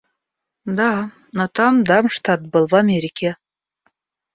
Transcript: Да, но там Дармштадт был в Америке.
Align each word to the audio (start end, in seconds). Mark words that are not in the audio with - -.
Да, 0.79 0.91
но 1.35 1.47
там 1.47 1.83
Дармштадт 1.83 2.47
был 2.47 2.65
в 2.67 2.73
Америке. 2.73 3.37